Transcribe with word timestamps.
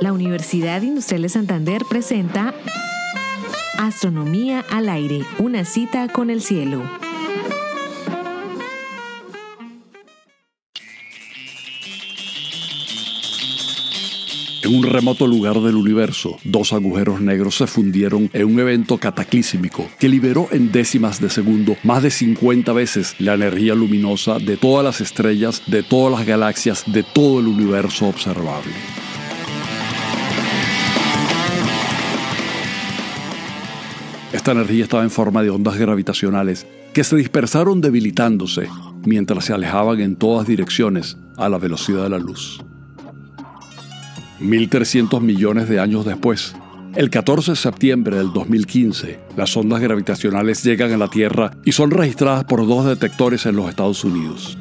La 0.00 0.12
Universidad 0.12 0.82
Industrial 0.82 1.22
de 1.22 1.28
Santander 1.28 1.82
presenta 1.88 2.54
Astronomía 3.78 4.64
al 4.70 4.88
aire, 4.88 5.24
una 5.38 5.64
cita 5.64 6.08
con 6.08 6.30
el 6.30 6.42
cielo. 6.42 6.82
En 14.68 14.74
un 14.74 14.82
remoto 14.82 15.26
lugar 15.26 15.58
del 15.60 15.76
universo, 15.76 16.36
dos 16.44 16.74
agujeros 16.74 17.22
negros 17.22 17.56
se 17.56 17.66
fundieron 17.66 18.28
en 18.34 18.44
un 18.44 18.60
evento 18.60 18.98
cataclísmico 18.98 19.88
que 19.98 20.10
liberó 20.10 20.46
en 20.50 20.70
décimas 20.70 21.22
de 21.22 21.30
segundo 21.30 21.78
más 21.84 22.02
de 22.02 22.10
50 22.10 22.70
veces 22.74 23.14
la 23.18 23.32
energía 23.32 23.74
luminosa 23.74 24.38
de 24.38 24.58
todas 24.58 24.84
las 24.84 25.00
estrellas, 25.00 25.62
de 25.68 25.82
todas 25.82 26.18
las 26.18 26.26
galaxias, 26.26 26.84
de 26.86 27.02
todo 27.02 27.40
el 27.40 27.46
universo 27.46 28.08
observable. 28.08 28.72
Esta 34.34 34.52
energía 34.52 34.84
estaba 34.84 35.02
en 35.02 35.10
forma 35.10 35.42
de 35.42 35.48
ondas 35.48 35.78
gravitacionales 35.78 36.66
que 36.92 37.04
se 37.04 37.16
dispersaron 37.16 37.80
debilitándose 37.80 38.68
mientras 39.06 39.46
se 39.46 39.54
alejaban 39.54 40.00
en 40.00 40.16
todas 40.16 40.46
direcciones 40.46 41.16
a 41.38 41.48
la 41.48 41.56
velocidad 41.56 42.02
de 42.02 42.10
la 42.10 42.18
luz. 42.18 42.60
1.300 44.40 45.20
millones 45.20 45.68
de 45.68 45.80
años 45.80 46.04
después, 46.04 46.54
el 46.94 47.10
14 47.10 47.52
de 47.52 47.56
septiembre 47.56 48.16
del 48.16 48.32
2015, 48.32 49.20
las 49.36 49.56
ondas 49.56 49.80
gravitacionales 49.80 50.62
llegan 50.64 50.92
a 50.92 50.96
la 50.96 51.08
Tierra 51.08 51.52
y 51.64 51.72
son 51.72 51.90
registradas 51.90 52.44
por 52.44 52.66
dos 52.66 52.86
detectores 52.86 53.46
en 53.46 53.56
los 53.56 53.68
Estados 53.68 54.04
Unidos. 54.04 54.58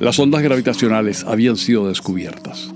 Las 0.00 0.18
ondas 0.18 0.42
gravitacionales 0.42 1.24
habían 1.24 1.56
sido 1.56 1.88
descubiertas. 1.88 2.72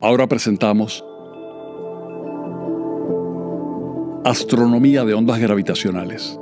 Ahora 0.00 0.26
presentamos 0.26 1.04
Astronomía 4.32 5.04
de 5.04 5.12
ondas 5.12 5.38
gravitacionales. 5.40 6.38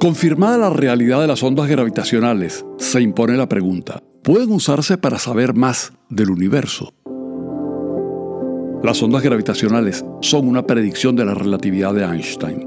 Confirmada 0.00 0.56
la 0.56 0.70
realidad 0.70 1.20
de 1.20 1.26
las 1.26 1.42
ondas 1.42 1.68
gravitacionales, 1.68 2.64
se 2.78 3.02
impone 3.02 3.36
la 3.36 3.46
pregunta, 3.46 4.02
¿pueden 4.22 4.50
usarse 4.52 4.96
para 4.96 5.18
saber 5.18 5.52
más 5.52 5.92
del 6.08 6.30
universo? 6.30 6.94
Las 8.82 9.02
ondas 9.02 9.22
gravitacionales 9.22 10.02
son 10.22 10.48
una 10.48 10.66
predicción 10.66 11.14
de 11.14 11.26
la 11.26 11.34
relatividad 11.34 11.92
de 11.92 12.04
Einstein. 12.04 12.66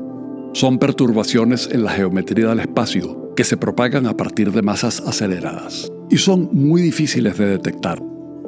Son 0.53 0.77
perturbaciones 0.77 1.67
en 1.71 1.83
la 1.83 1.89
geometría 1.89 2.49
del 2.49 2.59
espacio 2.59 3.33
que 3.35 3.43
se 3.43 3.57
propagan 3.57 4.05
a 4.05 4.15
partir 4.15 4.51
de 4.51 4.61
masas 4.61 5.01
aceleradas 5.07 5.91
y 6.11 6.17
son 6.19 6.47
muy 6.51 6.83
difíciles 6.83 7.39
de 7.39 7.47
detectar. 7.47 8.03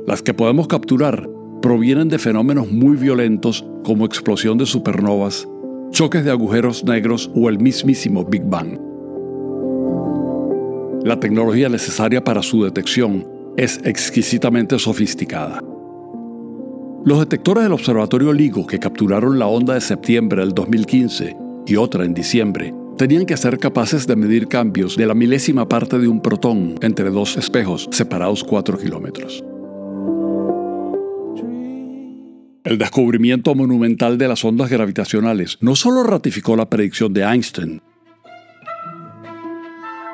Las 0.05 0.21
que 0.21 0.35
podemos 0.35 0.67
capturar 0.67 1.27
provienen 1.63 2.09
de 2.09 2.19
fenómenos 2.19 2.71
muy 2.71 2.95
violentos 2.95 3.65
como 3.83 4.05
explosión 4.05 4.59
de 4.59 4.67
supernovas 4.67 5.47
choques 5.91 6.23
de 6.23 6.31
agujeros 6.31 6.83
negros 6.83 7.31
o 7.35 7.49
el 7.49 7.59
mismísimo 7.59 8.23
Big 8.25 8.43
Bang. 8.43 8.79
La 11.03 11.19
tecnología 11.19 11.69
necesaria 11.69 12.23
para 12.23 12.43
su 12.43 12.63
detección 12.63 13.27
es 13.57 13.79
exquisitamente 13.83 14.77
sofisticada. 14.79 15.61
Los 17.05 17.19
detectores 17.19 17.63
del 17.63 17.73
Observatorio 17.73 18.33
LIGO 18.33 18.67
que 18.67 18.79
capturaron 18.79 19.39
la 19.39 19.47
onda 19.47 19.73
de 19.73 19.81
septiembre 19.81 20.41
del 20.41 20.53
2015 20.53 21.35
y 21.65 21.75
otra 21.77 22.03
en 22.03 22.13
diciembre 22.13 22.73
tenían 22.97 23.25
que 23.25 23.37
ser 23.37 23.57
capaces 23.57 24.05
de 24.05 24.17
medir 24.17 24.47
cambios 24.47 24.97
de 24.97 25.05
la 25.05 25.13
milésima 25.13 25.67
parte 25.69 25.97
de 25.97 26.09
un 26.09 26.21
protón 26.21 26.75
entre 26.81 27.09
dos 27.09 27.37
espejos 27.37 27.87
separados 27.91 28.43
4 28.43 28.77
kilómetros. 28.77 29.43
El 32.65 32.77
descubrimiento 32.77 33.55
monumental 33.55 34.17
de 34.17 34.27
las 34.27 34.43
ondas 34.43 34.69
gravitacionales 34.69 35.57
no 35.61 35.77
solo 35.77 36.03
ratificó 36.03 36.57
la 36.57 36.69
predicción 36.69 37.13
de 37.13 37.23
Einstein, 37.23 37.81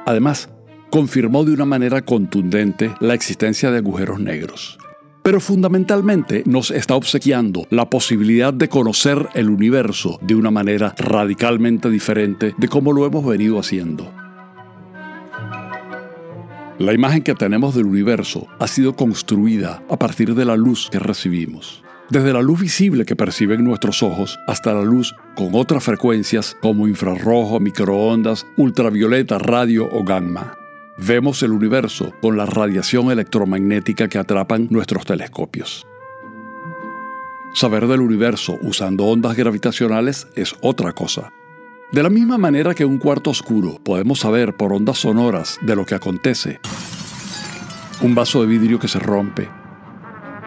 además 0.06 0.50
confirmó 0.91 1.44
de 1.44 1.53
una 1.53 1.66
manera 1.66 2.03
contundente 2.03 2.94
la 3.00 3.16
existencia 3.16 3.72
de 3.72 3.79
agujeros 3.79 4.19
negros. 4.19 4.78
Pero 5.23 5.39
fundamentalmente 5.39 6.44
nos 6.45 6.69
está 6.69 6.95
obsequiando 6.95 7.66
la 7.72 7.89
posibilidad 7.89 8.53
de 8.53 8.69
conocer 8.69 9.27
el 9.33 9.50
universo 9.50 10.19
de 10.22 10.35
una 10.35 10.51
manera 10.51 10.94
radicalmente 11.00 11.89
diferente 11.89 12.53
de 12.56 12.67
como 12.67 12.94
lo 12.94 13.07
hemos 13.07 13.25
venido 13.25 13.57
haciendo. 13.59 14.13
La 16.77 16.94
imagen 16.94 17.23
que 17.23 17.33
tenemos 17.33 17.73
del 17.73 17.88
universo 17.88 18.45
ha 18.59 18.67
sido 18.67 18.95
construida 18.95 19.81
a 19.89 19.97
partir 19.97 20.35
de 20.35 20.45
la 20.45 20.56
luz 20.56 20.89
que 20.91 21.00
recibimos 21.00 21.81
desde 22.10 22.34
la 22.34 22.42
luz 22.42 22.60
visible 22.60 23.06
que 23.06 23.16
perciben 23.16 23.64
nuestros 23.64 24.04
ojos 24.04 24.40
hasta 24.48 24.74
la 24.74 24.84
luz 24.84 25.16
con 25.36 25.50
otras 25.54 25.84
frecuencias 25.84 26.56
como 26.62 26.88
infrarrojo, 26.88 27.60
microondas, 27.60 28.46
ultravioleta, 28.58 29.40
radio 29.40 29.90
o 29.92 30.04
gamma. 30.04 30.56
Vemos 30.98 31.44
el 31.44 31.52
universo 31.52 32.14
con 32.22 32.38
la 32.38 32.46
radiación 32.46 33.12
electromagnética 33.12 34.08
que 34.08 34.18
atrapan 34.18 34.68
nuestros 34.70 35.06
telescopios. 35.06 35.86
Saber 37.54 37.88
del 37.88 38.02
universo 38.02 38.58
usando 38.62 39.06
ondas 39.06 39.36
gravitacionales 39.36 40.28
es 40.36 40.56
otra 40.62 40.94
cosa. 40.94 41.32
De 41.92 42.04
la 42.04 42.10
misma 42.10 42.38
manera 42.38 42.74
que 42.74 42.86
un 42.86 42.98
cuarto 42.98 43.30
oscuro 43.30 43.80
podemos 43.84 44.20
saber 44.20 44.56
por 44.56 44.74
ondas 44.74 44.98
sonoras 44.98 45.60
de 45.62 45.76
lo 45.76 45.86
que 45.86 45.96
acontece. 45.96 46.60
Un 48.02 48.14
vaso 48.14 48.42
de 48.42 48.48
vidrio 48.48 48.80
que 48.80 48.88
se 48.88 49.00
rompe, 49.00 49.50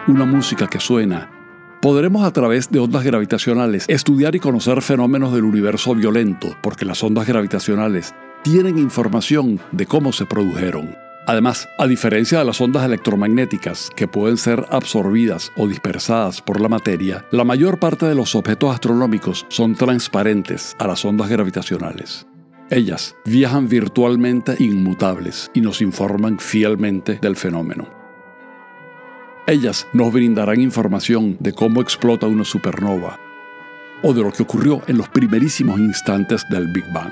una 0.07 0.25
música 0.25 0.67
que 0.67 0.79
suena 0.79 1.38
podremos 1.81 2.23
a 2.23 2.31
través 2.31 2.69
de 2.69 2.79
ondas 2.79 3.03
gravitacionales 3.03 3.85
estudiar 3.87 4.35
y 4.35 4.39
conocer 4.39 4.81
fenómenos 4.81 5.33
del 5.33 5.43
universo 5.43 5.95
violento, 5.95 6.55
porque 6.61 6.85
las 6.85 7.03
ondas 7.03 7.27
gravitacionales 7.27 8.13
tienen 8.43 8.77
información 8.77 9.59
de 9.71 9.85
cómo 9.85 10.11
se 10.11 10.25
produjeron. 10.25 10.95
Además, 11.27 11.69
a 11.77 11.85
diferencia 11.85 12.39
de 12.39 12.45
las 12.45 12.59
ondas 12.59 12.83
electromagnéticas, 12.83 13.91
que 13.95 14.07
pueden 14.07 14.37
ser 14.37 14.65
absorbidas 14.71 15.51
o 15.57 15.67
dispersadas 15.67 16.41
por 16.41 16.59
la 16.59 16.69
materia, 16.69 17.23
la 17.31 17.43
mayor 17.43 17.79
parte 17.79 18.07
de 18.07 18.15
los 18.15 18.33
objetos 18.33 18.73
astronómicos 18.73 19.45
son 19.49 19.75
transparentes 19.75 20.75
a 20.79 20.87
las 20.87 21.05
ondas 21.05 21.29
gravitacionales. 21.29 22.25
Ellas 22.71 23.15
viajan 23.25 23.67
virtualmente 23.67 24.55
inmutables 24.59 25.51
y 25.53 25.61
nos 25.61 25.81
informan 25.81 26.39
fielmente 26.39 27.19
del 27.21 27.35
fenómeno. 27.35 27.98
Ellas 29.49 29.87
nos 29.93 30.13
brindarán 30.13 30.61
información 30.61 31.35
de 31.39 31.53
cómo 31.53 31.81
explota 31.81 32.27
una 32.27 32.45
supernova 32.45 33.19
o 34.03 34.13
de 34.13 34.21
lo 34.21 34.31
que 34.31 34.43
ocurrió 34.43 34.83
en 34.85 34.99
los 34.99 35.09
primerísimos 35.09 35.79
instantes 35.79 36.45
del 36.51 36.67
Big 36.71 36.85
Bang. 36.93 37.11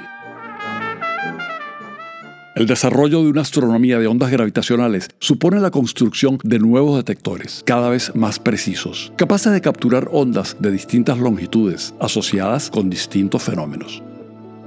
El 2.56 2.68
desarrollo 2.68 3.24
de 3.24 3.30
una 3.32 3.42
astronomía 3.42 3.98
de 3.98 4.06
ondas 4.06 4.30
gravitacionales 4.30 5.10
supone 5.18 5.60
la 5.60 5.72
construcción 5.72 6.38
de 6.44 6.60
nuevos 6.60 6.98
detectores, 6.98 7.64
cada 7.66 7.90
vez 7.90 8.16
más 8.16 8.38
precisos, 8.38 9.12
capaces 9.18 9.52
de 9.52 9.62
capturar 9.62 10.08
ondas 10.12 10.58
de 10.60 10.70
distintas 10.70 11.18
longitudes 11.18 11.96
asociadas 12.00 12.70
con 12.70 12.92
distintos 12.92 13.42
fenómenos 13.42 14.04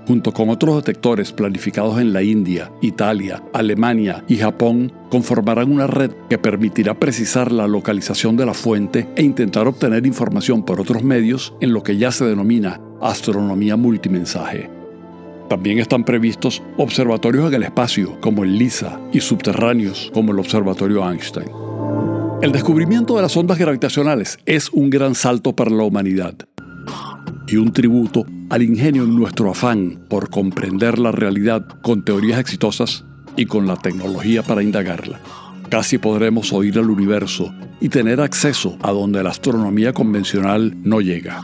junto 0.06 0.32
con 0.32 0.50
otros 0.50 0.76
detectores 0.76 1.32
planificados 1.32 2.00
en 2.00 2.12
la 2.12 2.22
India, 2.22 2.70
Italia, 2.80 3.42
Alemania 3.52 4.24
y 4.28 4.36
Japón, 4.36 4.92
conformarán 5.10 5.72
una 5.72 5.86
red 5.86 6.10
que 6.28 6.38
permitirá 6.38 6.98
precisar 6.98 7.52
la 7.52 7.66
localización 7.66 8.36
de 8.36 8.46
la 8.46 8.54
fuente 8.54 9.08
e 9.16 9.22
intentar 9.22 9.66
obtener 9.66 10.06
información 10.06 10.64
por 10.64 10.80
otros 10.80 11.02
medios 11.02 11.54
en 11.60 11.72
lo 11.72 11.82
que 11.82 11.96
ya 11.96 12.12
se 12.12 12.24
denomina 12.24 12.80
astronomía 13.00 13.76
multimensaje. 13.76 14.70
También 15.48 15.80
están 15.80 16.04
previstos 16.04 16.62
observatorios 16.76 17.48
en 17.48 17.54
el 17.54 17.62
espacio, 17.64 18.20
como 18.20 18.44
el 18.44 18.56
LISA, 18.56 19.00
y 19.12 19.20
subterráneos, 19.20 20.10
como 20.14 20.32
el 20.32 20.38
Observatorio 20.38 21.08
Einstein. 21.10 21.48
El 22.40 22.52
descubrimiento 22.52 23.16
de 23.16 23.22
las 23.22 23.36
ondas 23.36 23.58
gravitacionales 23.58 24.38
es 24.46 24.70
un 24.70 24.90
gran 24.90 25.14
salto 25.14 25.54
para 25.54 25.70
la 25.70 25.82
humanidad 25.82 26.34
y 27.48 27.56
un 27.56 27.72
tributo 27.72 28.24
al 28.50 28.62
ingenio 28.62 29.04
en 29.04 29.14
nuestro 29.14 29.50
afán 29.50 30.00
por 30.08 30.28
comprender 30.28 30.98
la 30.98 31.12
realidad 31.12 31.66
con 31.82 32.02
teorías 32.02 32.40
exitosas 32.40 33.04
y 33.36 33.46
con 33.46 33.66
la 33.66 33.76
tecnología 33.76 34.42
para 34.42 34.62
indagarla. 34.62 35.20
Casi 35.68 35.98
podremos 35.98 36.52
oír 36.52 36.76
el 36.76 36.90
universo 36.90 37.54
y 37.80 37.88
tener 37.88 38.20
acceso 38.20 38.76
a 38.82 38.90
donde 38.90 39.22
la 39.22 39.30
astronomía 39.30 39.92
convencional 39.92 40.76
no 40.82 41.00
llega. 41.00 41.42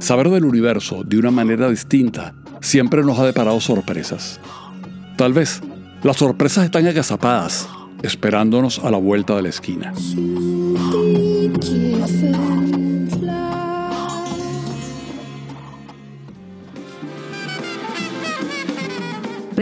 Saber 0.00 0.28
del 0.28 0.44
universo 0.44 1.02
de 1.02 1.16
una 1.16 1.30
manera 1.30 1.70
distinta 1.70 2.34
siempre 2.60 3.02
nos 3.02 3.18
ha 3.18 3.24
deparado 3.24 3.58
sorpresas. 3.58 4.38
Tal 5.16 5.32
vez 5.32 5.62
las 6.02 6.18
sorpresas 6.18 6.66
están 6.66 6.86
agazapadas, 6.86 7.68
esperándonos 8.02 8.80
a 8.80 8.90
la 8.90 8.98
vuelta 8.98 9.34
de 9.36 9.42
la 9.42 9.48
esquina. 9.48 9.94